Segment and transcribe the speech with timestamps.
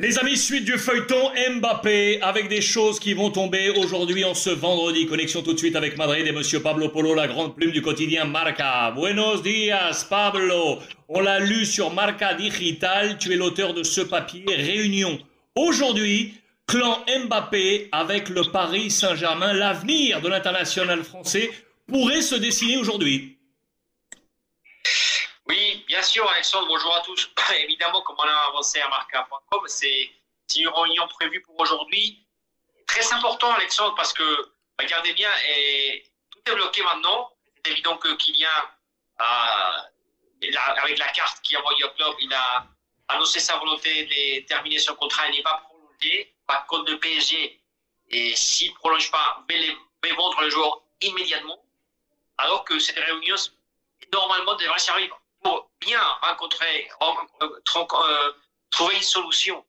[0.00, 4.50] Les amis, suite du feuilleton Mbappé avec des choses qui vont tomber aujourd'hui en ce
[4.50, 5.06] vendredi.
[5.06, 8.24] Connexion tout de suite avec Madrid et Monsieur Pablo Polo, la grande plume du quotidien
[8.24, 8.92] Marca.
[8.92, 10.78] Buenos días, Pablo.
[11.08, 13.18] On l'a lu sur Marca Digital.
[13.18, 14.44] Tu es l'auteur de ce papier.
[14.46, 15.18] Réunion.
[15.56, 16.34] Aujourd'hui,
[16.68, 19.52] clan Mbappé avec le Paris Saint-Germain.
[19.52, 21.50] L'avenir de l'international français
[21.88, 23.37] pourrait se dessiner aujourd'hui.
[25.98, 27.28] Bien sûr, Alexandre, bonjour à tous.
[27.58, 30.12] Évidemment, comme on a avancé à marca.com, c'est
[30.54, 32.24] une réunion prévue pour aujourd'hui.
[32.86, 35.28] Très important, Alexandre, parce que, regardez bien,
[36.30, 37.32] tout est bloqué maintenant.
[37.56, 38.48] C'est évident que Kylian,
[39.18, 42.64] avec la carte qui a envoyé au club, il a
[43.08, 45.26] annoncé sa volonté de terminer son contrat.
[45.26, 46.32] Il n'est pas prolongé.
[46.46, 47.60] Par contre, le PSG,
[48.10, 51.60] et s'il ne prolonge pas, va vendre le joueur immédiatement.
[52.36, 53.34] Alors que cette réunion,
[54.12, 58.32] normalement, devrait servir pour bien rencontrer, euh, euh,
[58.70, 59.64] trouver une solution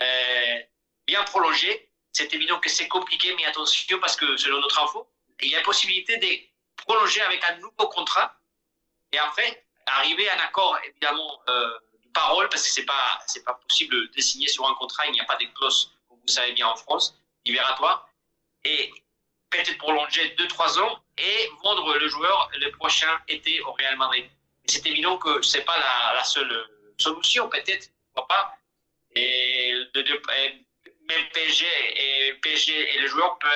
[0.00, 0.58] euh,
[1.06, 1.88] bien prolongée.
[2.12, 5.08] C'est évident que c'est compliqué, mais attention parce que selon notre info,
[5.42, 8.36] il y a possibilité de prolonger avec un nouveau contrat
[9.12, 14.10] et après arriver à un accord évidemment de parole parce que c'est pas pas possible
[14.10, 16.66] de signer sur un contrat, il n'y a pas de clause comme vous savez bien
[16.66, 18.08] en France libératoire
[18.64, 18.92] et
[19.50, 24.28] peut-être prolonger 2-3 ans et vendre le joueur le prochain été au Real Madrid
[24.70, 25.78] c'est évident que ce n'est pas
[26.14, 28.54] la, seule solution, peut-être, pourquoi pas.
[29.14, 29.74] Et,
[31.08, 33.50] même PSG et, PSG et le joueur peuvent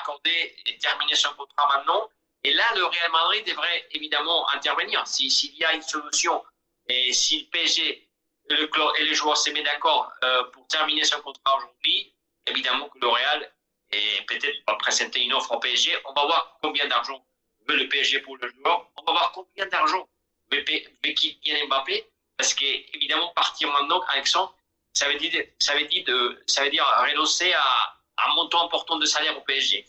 [0.00, 2.10] accorder et terminer son contrat maintenant.
[2.42, 5.06] Et là, le Real Madrid devrait évidemment intervenir.
[5.06, 6.42] S'il y a une solution
[6.88, 8.08] et si le PSG
[8.50, 12.14] et, le, et les joueurs se mettent d'accord euh, pour terminer son contrat aujourd'hui,
[12.46, 13.52] évidemment que le Real
[14.26, 15.96] peut-être va présenter une offre au PSG.
[16.04, 17.24] On va voir combien d'argent
[17.66, 18.90] veut le PSG pour le joueur.
[18.96, 20.08] On va voir combien d'argent
[20.50, 22.04] Kylian Mbappé,
[22.36, 24.54] parce qu'évidemment, partir maintenant, Alexandre,
[24.94, 26.04] ça veut dire, ça veut dire,
[26.46, 27.94] ça veut dire renoncer à,
[28.26, 29.86] un montant important de salaire au PSG.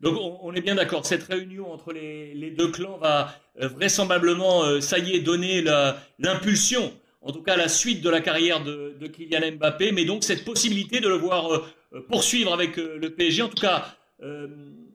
[0.00, 4.80] Donc on, est bien d'accord, cette réunion entre les, deux clans va euh, vraisemblablement, euh,
[4.80, 5.62] ça y est, donner
[6.18, 10.44] l'impulsion, en tout cas la suite de la carrière de, Kylian Mbappé, mais donc cette
[10.44, 13.94] possibilité de le voir euh, poursuivre avec le PSG, en tout cas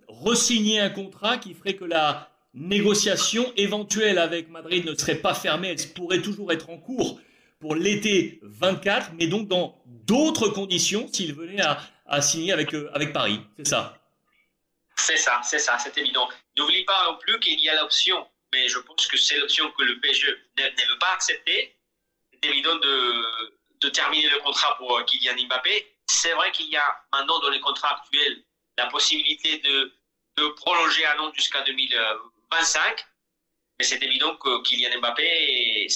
[0.07, 5.69] re-signer un contrat qui ferait que la, négociation éventuelle avec Madrid ne serait pas fermée,
[5.69, 7.19] elle pourrait toujours être en cours
[7.59, 11.61] pour l'été 24, mais donc dans d'autres conditions s'il venait
[12.05, 13.41] à, signer avec, euh, avec Paris.
[13.57, 13.97] C'est ça
[14.95, 16.29] C'est ça, c'est ça, c'est évident.
[16.57, 19.83] N'oublie pas non plus qu'il y a l'option, mais je pense que c'est l'option que
[19.83, 21.75] le PSG ne, veut pas accepter.
[22.41, 23.23] C'est évident de,
[23.81, 25.95] de terminer le contrat pour Kylian Mbappé.
[26.07, 28.43] C'est vrai qu'il y a maintenant dans les contrats actuels
[28.77, 29.91] la possibilité de,
[30.37, 31.97] de prolonger un an jusqu'à 2020
[32.51, 33.05] 25.
[33.79, 35.87] Mais c'est évident que Kylian Mbappé,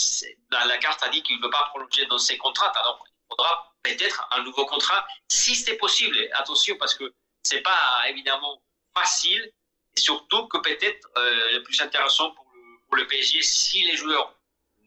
[0.52, 2.72] dans la carte, a dit qu'il ne veut pas prolonger dans ses contrats.
[2.76, 6.18] Alors, il faudra peut-être un nouveau contrat, si c'est possible.
[6.34, 7.12] Attention, parce que
[7.44, 8.62] c'est pas évidemment
[8.96, 9.52] facile.
[9.98, 13.98] Et surtout que peut-être euh, le plus intéressant pour le, pour le, PSG, si les
[13.98, 14.34] joueurs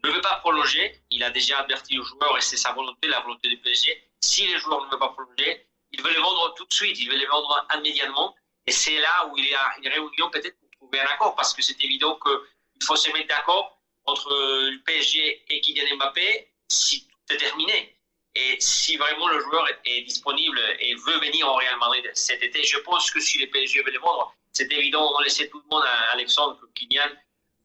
[0.02, 3.20] ne veulent pas prolonger, il a déjà averti aux joueurs, et c'est sa volonté, la
[3.20, 6.64] volonté du PSG, si les joueurs ne veulent pas prolonger, il veut les vendre tout
[6.64, 8.34] de suite, il veut les vendre immédiatement.
[8.66, 10.56] Et c'est là où il y a une réunion peut-être
[10.94, 15.44] trouver un accord parce que c'est évident qu'il faut se mettre d'accord entre le PSG
[15.48, 17.96] et Kylian Mbappé si tout est terminé.
[18.36, 22.64] Et si vraiment le joueur est, disponible et veut venir au Real Madrid cet été,
[22.64, 25.68] je pense que si le PSG veut le vendre, c'est évident, on laissait tout le
[25.70, 27.10] monde à Alexandre que Kylian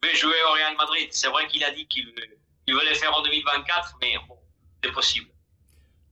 [0.04, 1.10] veut jouer au Real Madrid.
[1.12, 2.14] C'est vrai qu'il a dit qu'il veut,
[2.68, 4.38] le faire en 2024, mais bon,
[4.84, 5.28] c'est possible.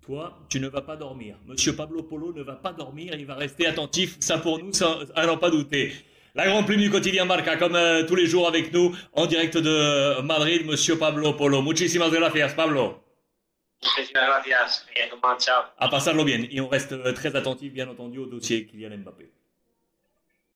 [0.01, 1.37] Toi, tu ne vas pas dormir.
[1.45, 4.17] Monsieur Pablo Polo ne va pas dormir, il va rester attentif.
[4.21, 5.93] Ça pour nous, ça, à n'en pas douter.
[6.37, 9.57] La grande plume du quotidien Marca, comme euh, tous les jours avec nous, en direct
[9.57, 11.63] de Madrid, Monsieur Pablo Polo.
[11.63, 13.01] Muchísimas gracias, Pablo.
[13.81, 14.85] Muchísimas gracias.
[14.93, 15.05] Bien,
[15.79, 16.45] À pasarlo bien.
[16.51, 19.31] Et on reste euh, très attentif, bien entendu, au dossier Kylian Mbappé.